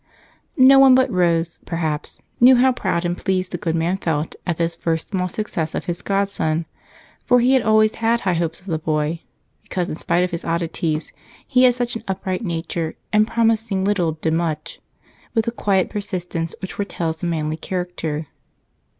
No 0.57 0.79
one 0.79 0.95
but 0.95 1.11
Rose, 1.11 1.59
perhaps, 1.63 2.23
knew 2.39 2.55
how 2.55 2.71
proud 2.71 3.05
and 3.05 3.15
pleased 3.15 3.51
the 3.51 3.59
good 3.59 3.75
man 3.75 3.97
felt 3.97 4.33
at 4.47 4.57
this 4.57 4.75
first 4.75 5.09
small 5.09 5.29
success 5.29 5.75
of 5.75 5.85
his 5.85 6.01
godson, 6.01 6.65
for 7.23 7.39
he 7.39 7.53
had 7.53 7.61
always 7.61 7.93
had 8.01 8.21
high 8.21 8.33
hopes 8.33 8.59
of 8.59 8.65
the 8.65 8.79
boy, 8.79 9.21
because 9.61 9.89
in 9.89 9.95
spite 9.95 10.23
of 10.23 10.31
his 10.31 10.43
oddities 10.43 11.13
he 11.47 11.65
had 11.65 11.75
such 11.75 11.95
an 11.95 12.03
upright 12.07 12.43
nature, 12.43 12.95
and 13.13 13.27
promising 13.27 13.85
little, 13.85 14.13
did 14.13 14.33
much, 14.33 14.81
with 15.35 15.45
the 15.45 15.51
quiet 15.51 15.87
persistence 15.87 16.55
which 16.63 16.73
foretells 16.73 17.21
a 17.21 17.27
manly 17.27 17.55
character. 17.57 18.25